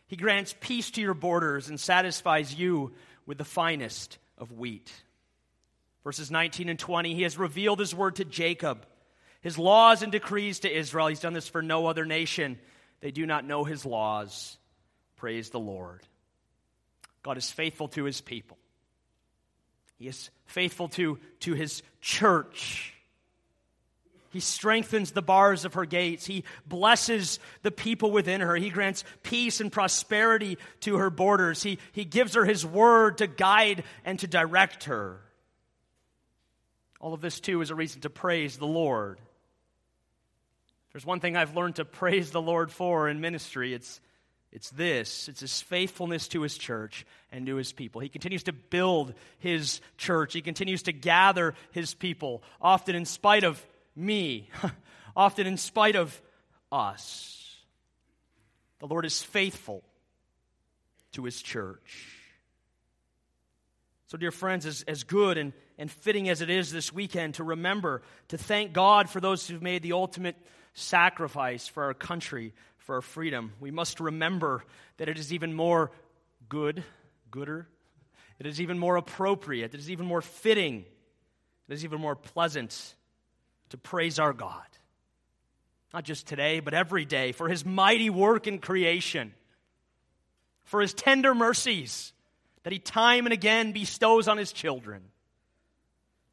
He 0.07 0.17
grants 0.17 0.53
peace 0.59 0.91
to 0.91 1.01
your 1.01 1.13
borders 1.13 1.69
and 1.69 1.79
satisfies 1.79 2.53
you 2.53 2.91
with 3.25 3.37
the 3.37 3.45
finest 3.45 4.17
of 4.37 4.51
wheat. 4.51 4.91
Verses 6.03 6.29
19 6.29 6.67
and 6.67 6.77
20 6.77 7.15
He 7.15 7.23
has 7.23 7.37
revealed 7.37 7.79
his 7.79 7.95
word 7.95 8.17
to 8.17 8.25
Jacob, 8.25 8.85
his 9.39 9.57
laws 9.57 10.03
and 10.03 10.11
decrees 10.11 10.59
to 10.59 10.77
Israel. 10.77 11.07
He's 11.07 11.21
done 11.21 11.31
this 11.31 11.47
for 11.47 11.61
no 11.61 11.85
other 11.87 12.03
nation. 12.03 12.59
They 12.99 13.11
do 13.11 13.25
not 13.25 13.45
know 13.45 13.63
his 13.63 13.85
laws. 13.85 14.57
Praise 15.17 15.49
the 15.49 15.59
Lord. 15.59 16.01
God 17.23 17.37
is 17.37 17.51
faithful 17.51 17.89
to 17.89 18.05
his 18.05 18.21
people. 18.21 18.57
He 19.97 20.07
is 20.07 20.29
faithful 20.45 20.87
to, 20.89 21.19
to 21.41 21.53
his 21.53 21.81
church. 21.99 22.93
He 24.29 24.39
strengthens 24.39 25.11
the 25.11 25.23
bars 25.23 25.65
of 25.65 25.73
her 25.73 25.85
gates. 25.85 26.25
He 26.25 26.43
blesses 26.67 27.39
the 27.63 27.71
people 27.71 28.11
within 28.11 28.41
her. 28.41 28.55
He 28.55 28.69
grants 28.69 29.03
peace 29.23 29.59
and 29.59 29.71
prosperity 29.71 30.57
to 30.81 30.97
her 30.97 31.09
borders. 31.09 31.63
He, 31.63 31.79
he 31.93 32.05
gives 32.05 32.35
her 32.35 32.45
his 32.45 32.65
word 32.65 33.17
to 33.17 33.27
guide 33.27 33.83
and 34.05 34.19
to 34.19 34.27
direct 34.27 34.85
her. 34.85 35.19
All 36.99 37.13
of 37.13 37.21
this, 37.21 37.39
too, 37.39 37.61
is 37.61 37.71
a 37.71 37.75
reason 37.75 38.01
to 38.01 38.09
praise 38.09 38.57
the 38.57 38.67
Lord. 38.67 39.19
There's 40.91 41.05
one 41.05 41.19
thing 41.19 41.35
I've 41.35 41.55
learned 41.55 41.75
to 41.75 41.85
praise 41.85 42.31
the 42.31 42.41
Lord 42.41 42.71
for 42.71 43.09
in 43.09 43.21
ministry 43.21 43.73
it's 43.73 43.99
it's 44.57 44.71
this 44.71 45.27
it's 45.27 45.41
his 45.41 45.61
faithfulness 45.61 46.27
to 46.29 46.41
his 46.41 46.57
church 46.57 47.05
and 47.31 47.45
to 47.45 47.57
his 47.57 47.71
people. 47.71 48.01
He 48.01 48.09
continues 48.09 48.41
to 48.43 48.53
build 48.53 49.13
his 49.37 49.81
church, 49.97 50.33
he 50.33 50.41
continues 50.41 50.81
to 50.83 50.91
gather 50.91 51.53
his 51.73 51.93
people, 51.93 52.41
often 52.59 52.95
in 52.95 53.05
spite 53.05 53.43
of 53.43 53.63
me, 53.95 54.49
often 55.15 55.45
in 55.45 55.57
spite 55.57 55.95
of 55.95 56.19
us. 56.71 57.55
The 58.79 58.87
Lord 58.87 59.05
is 59.05 59.21
faithful 59.21 59.83
to 61.11 61.23
his 61.23 61.39
church. 61.39 62.15
So, 64.07 64.17
dear 64.17 64.31
friends, 64.31 64.65
as, 64.65 64.83
as 64.87 65.03
good 65.03 65.37
and, 65.37 65.53
and 65.77 65.91
fitting 65.91 66.29
as 66.29 66.41
it 66.41 66.49
is 66.49 66.71
this 66.71 66.91
weekend 66.91 67.35
to 67.35 67.43
remember 67.43 68.01
to 68.29 68.39
thank 68.39 68.73
God 68.73 69.07
for 69.07 69.19
those 69.19 69.47
who've 69.47 69.61
made 69.61 69.83
the 69.83 69.93
ultimate 69.93 70.35
sacrifice 70.73 71.67
for 71.67 71.83
our 71.83 71.93
country, 71.93 72.53
for 72.87 72.95
our 72.95 73.01
freedom, 73.01 73.51
we 73.59 73.69
must 73.69 73.99
remember 73.99 74.63
that 74.95 75.09
it 75.09 75.19
is 75.19 75.33
even 75.33 75.53
more 75.53 75.91
good, 76.47 76.85
gooder, 77.29 77.67
it 78.39 78.45
is 78.45 78.61
even 78.61 78.79
more 78.79 78.95
appropriate, 78.95 79.73
it 79.73 79.79
is 79.79 79.91
even 79.91 80.05
more 80.05 80.21
fitting, 80.21 80.85
it 81.67 81.73
is 81.73 81.83
even 81.83 81.99
more 81.99 82.15
pleasant 82.15 82.95
to 83.69 83.77
praise 83.77 84.19
our 84.19 84.31
God. 84.31 84.65
Not 85.93 86.05
just 86.05 86.27
today, 86.27 86.61
but 86.61 86.73
every 86.73 87.03
day, 87.03 87.33
for 87.33 87.49
his 87.49 87.65
mighty 87.65 88.09
work 88.09 88.47
in 88.47 88.59
creation, 88.59 89.33
for 90.63 90.79
his 90.79 90.93
tender 90.93 91.35
mercies 91.35 92.13
that 92.63 92.71
he 92.71 92.79
time 92.79 93.25
and 93.25 93.33
again 93.33 93.73
bestows 93.73 94.29
on 94.29 94.37
his 94.37 94.53
children, 94.53 95.01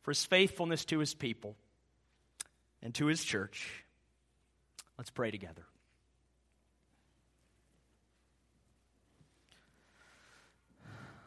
for 0.03 0.13
his 0.13 0.25
faithfulness 0.25 0.85
to 0.85 1.01
his 1.01 1.15
people 1.15 1.57
and 2.81 2.95
to 2.95 3.07
his 3.07 3.25
church. 3.25 3.83
Let's 4.97 5.11
pray 5.11 5.33
together. 5.33 5.67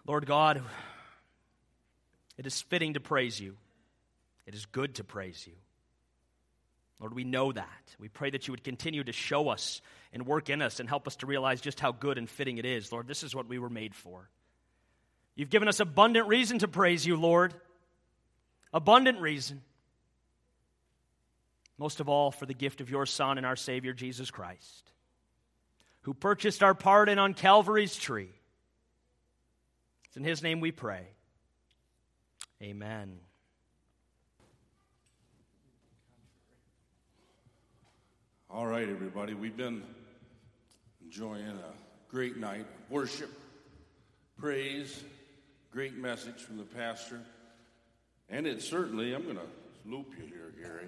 Lord 0.07 0.25
God, 0.25 0.63
it 2.37 2.47
is 2.47 2.61
fitting 2.61 2.93
to 2.93 3.01
praise 3.01 3.39
you. 3.39 3.57
It 4.45 4.55
is 4.55 4.65
good 4.65 4.95
to 4.95 5.03
praise 5.03 5.45
you. 5.45 5.53
Lord, 6.99 7.13
we 7.13 7.25
know 7.25 7.51
that. 7.51 7.95
We 7.99 8.07
pray 8.07 8.29
that 8.29 8.47
you 8.47 8.53
would 8.53 8.63
continue 8.63 9.03
to 9.03 9.11
show 9.11 9.49
us 9.49 9.81
and 10.13 10.25
work 10.25 10.49
in 10.49 10.61
us 10.61 10.79
and 10.79 10.87
help 10.87 11.07
us 11.07 11.17
to 11.17 11.25
realize 11.25 11.59
just 11.59 11.81
how 11.81 11.91
good 11.91 12.17
and 12.17 12.29
fitting 12.29 12.57
it 12.57 12.65
is. 12.65 12.91
Lord, 12.91 13.07
this 13.07 13.21
is 13.21 13.35
what 13.35 13.49
we 13.49 13.59
were 13.59 13.69
made 13.69 13.93
for. 13.93 14.29
You've 15.35 15.49
given 15.49 15.67
us 15.67 15.81
abundant 15.81 16.27
reason 16.27 16.59
to 16.59 16.67
praise 16.67 17.05
you, 17.05 17.17
Lord. 17.17 17.53
Abundant 18.73 19.19
reason. 19.19 19.61
Most 21.77 21.99
of 21.99 22.09
all, 22.09 22.31
for 22.31 22.45
the 22.47 22.55
gift 22.55 22.81
of 22.81 22.89
your 22.89 23.05
Son 23.05 23.37
and 23.37 23.45
our 23.45 23.57
Savior, 23.57 23.93
Jesus 23.93 24.31
Christ, 24.31 24.91
who 26.01 26.13
purchased 26.13 26.63
our 26.63 26.73
pardon 26.73 27.19
on 27.19 27.33
Calvary's 27.35 27.95
tree 27.95 28.36
it's 30.17 30.23
in 30.25 30.29
His 30.29 30.41
name 30.41 30.61
we 30.61 30.71
pray. 30.71 31.05
Amen. 32.59 33.19
All 38.49 38.65
right, 38.65 38.89
everybody. 38.89 39.35
We've 39.35 39.55
been 39.55 39.83
enjoying 41.05 41.45
a 41.45 42.09
great 42.09 42.37
night 42.37 42.61
of 42.61 42.89
worship, 42.89 43.29
praise, 44.39 45.03
great 45.71 45.95
message 45.95 46.41
from 46.41 46.57
the 46.57 46.63
pastor. 46.63 47.19
And 48.27 48.47
it 48.47 48.63
certainly, 48.63 49.13
I'm 49.13 49.23
going 49.23 49.35
to 49.35 49.41
loop 49.85 50.13
you 50.17 50.25
here, 50.25 50.51
Gary. 50.59 50.87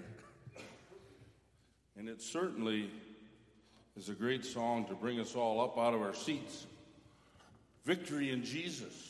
And 1.97 2.09
it 2.09 2.23
certainly 2.23 2.89
is 3.95 4.09
a 4.09 4.13
great 4.13 4.43
song 4.43 4.85
to 4.85 4.95
bring 4.95 5.19
us 5.19 5.35
all 5.35 5.61
up 5.61 5.77
out 5.77 5.93
of 5.93 6.01
our 6.01 6.15
seats. 6.15 6.65
Victory 7.85 8.31
in 8.31 8.43
Jesus. 8.43 9.08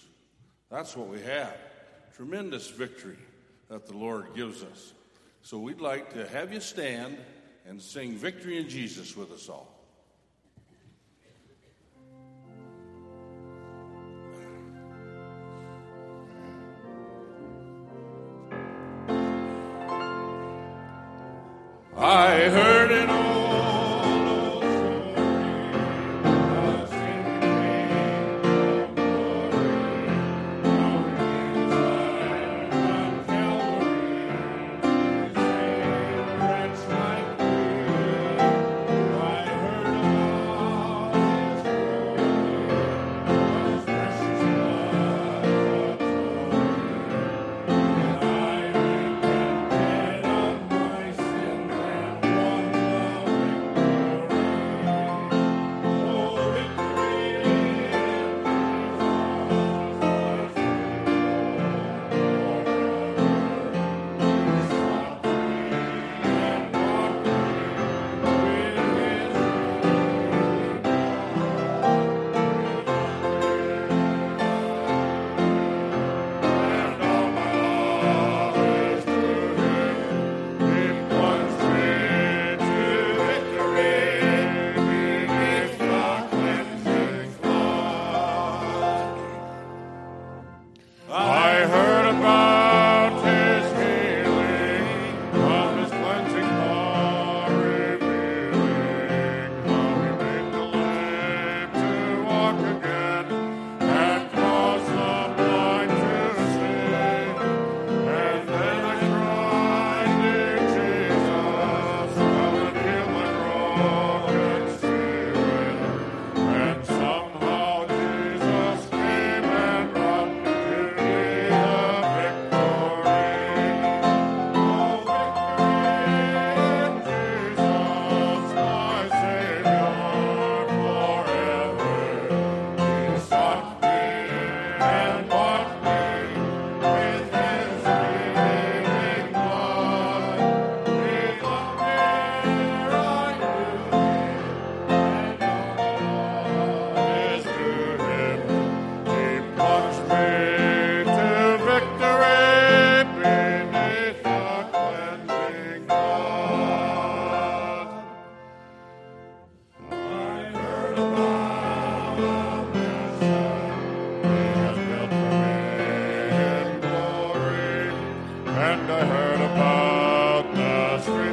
That's 0.69 0.95
what 0.95 1.07
we 1.07 1.21
have. 1.21 1.55
Tremendous 2.15 2.69
victory 2.69 3.17
that 3.69 3.87
the 3.87 3.97
Lord 3.97 4.27
gives 4.35 4.63
us. 4.63 4.93
So 5.41 5.57
we'd 5.57 5.81
like 5.81 6.13
to 6.13 6.27
have 6.27 6.53
you 6.53 6.59
stand 6.59 7.17
and 7.67 7.81
sing 7.81 8.13
Victory 8.13 8.57
in 8.57 8.67
Jesus 8.67 9.15
with 9.15 9.31
us 9.31 9.49
all. 9.49 9.78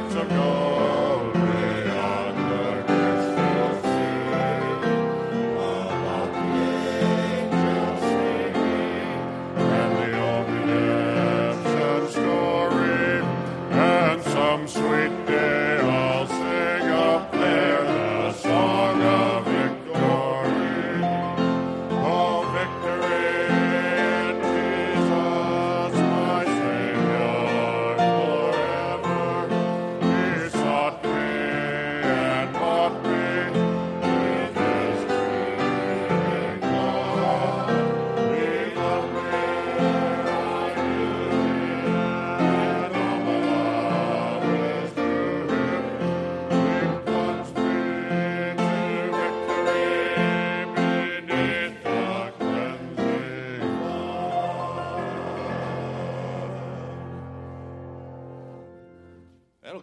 to 0.09 0.25
God. 0.25 1.06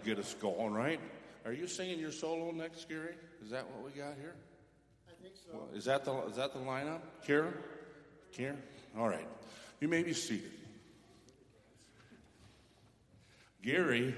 Get 0.05 0.19
us 0.19 0.35
going, 0.35 0.73
right? 0.73 1.01
Are 1.45 1.53
you 1.53 1.67
singing 1.67 1.99
your 1.99 2.13
solo 2.13 2.51
next, 2.51 2.89
Gary? 2.89 3.15
Is 3.43 3.51
that 3.51 3.67
what 3.71 3.85
we 3.85 3.91
got 3.91 4.15
here? 4.21 4.35
I 5.09 5.23
think 5.23 5.35
so. 5.37 5.59
Well, 5.59 5.69
is 5.75 5.85
that 5.87 6.05
the 6.05 6.13
is 6.27 6.37
that 6.37 6.53
the 6.53 6.61
lineup? 6.61 7.01
Kira? 7.27 7.53
Kira? 8.37 8.57
All 8.99 9.09
right. 9.09 9.27
You 9.81 9.89
may 9.89 10.03
be 10.03 10.13
seated. 10.13 10.51
Gary 13.63 14.15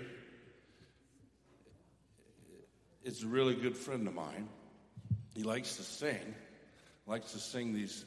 is 3.04 3.22
a 3.22 3.26
really 3.26 3.54
good 3.54 3.76
friend 3.76 4.06
of 4.08 4.14
mine. 4.14 4.48
He 5.34 5.44
likes 5.44 5.76
to 5.76 5.82
sing, 5.82 6.34
likes 7.06 7.32
to 7.32 7.38
sing 7.38 7.72
these 7.72 8.04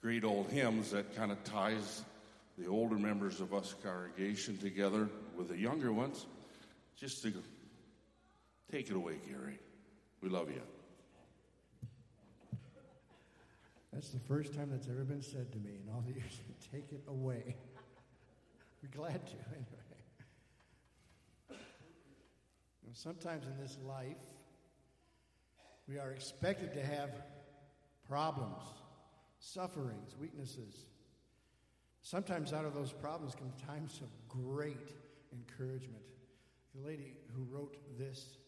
great 0.00 0.24
old 0.24 0.48
hymns 0.48 0.90
that 0.92 1.14
kind 1.14 1.30
of 1.30 1.42
ties 1.44 2.02
the 2.58 2.66
older 2.66 2.96
members 2.96 3.40
of 3.40 3.52
us 3.52 3.74
congregation 3.82 4.58
together 4.58 5.08
with 5.36 5.48
the 5.48 5.58
younger 5.58 5.92
ones. 5.92 6.26
Just 7.02 7.20
to 7.24 7.32
take 8.70 8.88
it 8.88 8.94
away, 8.94 9.18
Gary. 9.28 9.58
We 10.22 10.28
love 10.28 10.48
you. 10.50 10.62
That's 13.92 14.10
the 14.10 14.20
first 14.20 14.54
time 14.54 14.68
that's 14.70 14.86
ever 14.88 15.02
been 15.02 15.20
said 15.20 15.50
to 15.50 15.58
me 15.58 15.80
in 15.84 15.92
all 15.92 16.04
the 16.06 16.12
years. 16.12 16.40
Take 16.72 16.92
it 16.92 17.02
away. 17.08 17.56
We're 18.80 18.96
glad 18.96 19.26
to, 19.26 19.32
anyway. 19.50 19.82
You 22.86 22.92
sometimes 22.92 23.46
in 23.46 23.58
this 23.60 23.78
life, 23.84 24.16
we 25.88 25.98
are 25.98 26.12
expected 26.12 26.72
to 26.74 26.86
have 26.86 27.10
problems, 28.08 28.62
sufferings, 29.40 30.14
weaknesses. 30.20 30.86
Sometimes 32.02 32.52
out 32.52 32.64
of 32.64 32.74
those 32.74 32.92
problems 32.92 33.34
come 33.34 33.52
times 33.66 34.00
of 34.02 34.08
great 34.28 34.92
encouragement. 35.32 36.04
The 36.74 36.86
lady 36.86 37.14
who 37.34 37.44
wrote 37.50 37.76
this 37.98 38.38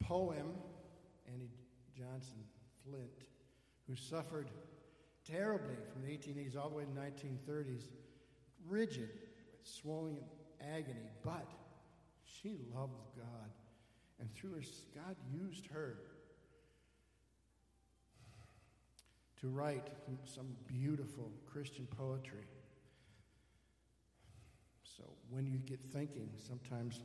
poem, 0.00 0.52
Annie 1.26 1.50
Johnson 1.96 2.44
Flint, 2.84 3.24
who 3.88 3.96
suffered 3.96 4.50
terribly 5.30 5.76
from 5.92 6.02
the 6.02 6.08
1880s 6.08 6.56
all 6.56 6.68
the 6.68 6.76
way 6.76 6.84
to 6.84 6.90
the 6.90 7.00
1930s, 7.00 7.84
rigid, 8.68 9.08
swelling 9.62 10.18
agony, 10.60 11.08
but 11.22 11.50
she 12.24 12.58
loved 12.74 12.92
God. 13.16 13.50
And 14.20 14.32
through 14.34 14.54
her, 14.54 14.62
God 14.94 15.16
used 15.32 15.66
her 15.68 15.98
to 19.40 19.48
write 19.48 19.88
some 20.24 20.46
beautiful 20.66 21.30
Christian 21.46 21.86
poetry. 21.86 22.44
So 24.96 25.04
when 25.28 25.46
you 25.46 25.58
get 25.58 25.80
thinking 25.92 26.30
sometimes 26.36 27.00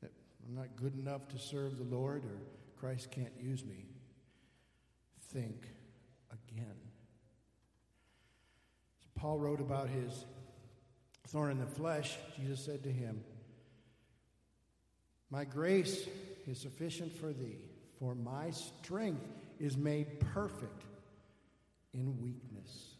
that 0.00 0.12
I'm 0.46 0.54
not 0.54 0.76
good 0.76 0.94
enough 0.98 1.28
to 1.28 1.38
serve 1.38 1.76
the 1.78 1.84
Lord 1.84 2.24
or 2.24 2.38
Christ 2.78 3.10
can't 3.10 3.32
use 3.38 3.64
me, 3.64 3.86
think 5.32 5.68
again. 6.30 6.76
So 9.00 9.08
Paul 9.14 9.38
wrote 9.38 9.60
about 9.60 9.88
his 9.88 10.24
thorn 11.28 11.50
in 11.50 11.60
the 11.60 11.66
flesh. 11.66 12.16
Jesus 12.36 12.64
said 12.64 12.82
to 12.84 12.92
him, 12.92 13.22
My 15.30 15.44
grace 15.44 16.08
is 16.46 16.58
sufficient 16.58 17.12
for 17.12 17.32
thee, 17.32 17.58
for 17.98 18.14
my 18.14 18.50
strength 18.50 19.26
is 19.58 19.76
made 19.76 20.20
perfect 20.20 20.84
in 21.92 22.20
weakness. 22.20 22.94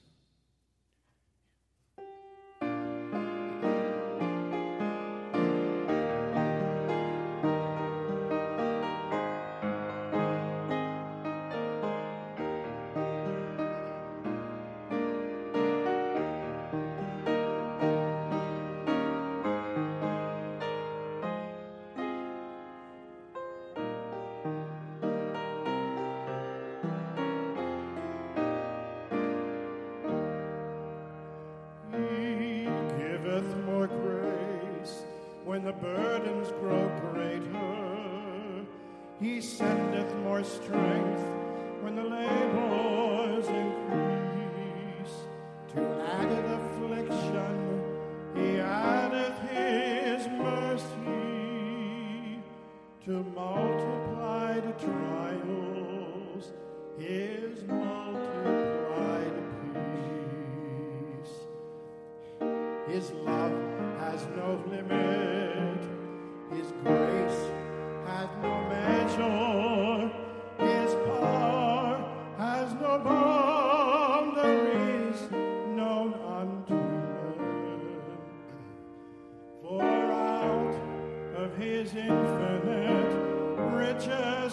He 39.20 39.42
sendeth 39.42 40.14
more 40.24 40.42
strength 40.42 41.20
when 41.82 41.94
the 41.94 42.02
labors 42.02 42.39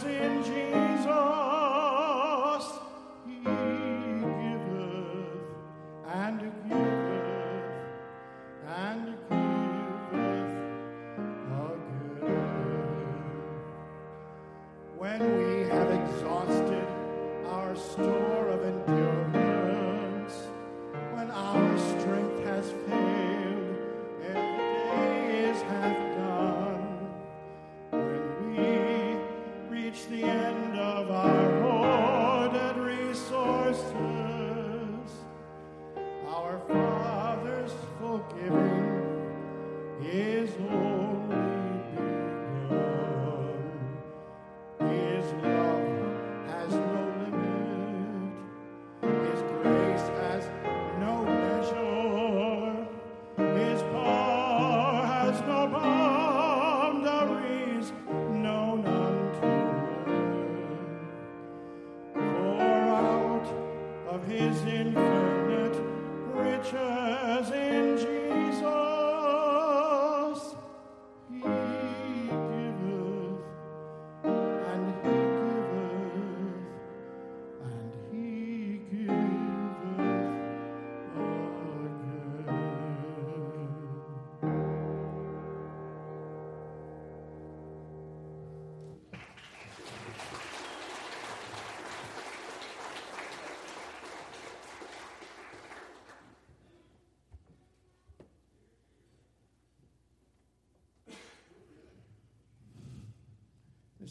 in 0.06 0.44
Jesus, 0.44 0.67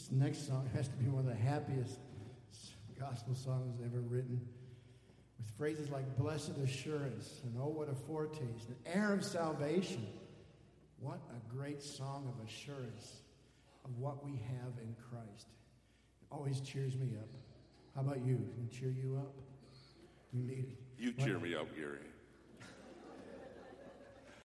This 0.07 0.13
next 0.13 0.47
song 0.47 0.71
has 0.73 0.87
to 0.87 0.95
be 0.97 1.09
one 1.09 1.27
of 1.27 1.27
the 1.27 1.43
happiest 1.43 1.99
gospel 2.99 3.35
songs 3.35 3.81
ever 3.85 4.01
written, 4.03 4.41
with 5.37 5.51
phrases 5.59 5.91
like 5.91 6.17
blessed 6.17 6.57
assurance 6.63 7.41
and 7.43 7.57
oh, 7.59 7.67
what 7.67 7.89
a 7.89 7.95
foretaste, 7.95 8.69
an 8.69 8.77
heir 8.87 9.15
of 9.15 9.25
salvation. 9.25 10.07
What 11.01 11.19
a 11.31 11.53
great 11.53 11.83
song 11.83 12.33
of 12.33 12.47
assurance 12.47 13.23
of 13.85 13.99
what 13.99 14.25
we 14.25 14.33
have 14.33 14.73
in 14.81 14.95
Christ. 15.11 15.49
It 16.23 16.29
always 16.31 16.61
cheers 16.61 16.97
me 16.97 17.17
up. 17.19 17.29
How 17.97 18.03
about 18.03 18.25
you? 18.25 18.37
Can 18.37 18.69
it 18.71 18.79
cheer 18.79 18.91
you 18.91 19.17
up? 19.17 19.35
You 20.33 20.43
need 20.45 20.67
it. 20.71 21.03
You 21.03 21.13
cheer 21.15 21.41
me 21.41 21.57
up, 21.57 21.75
Gary. 21.75 21.99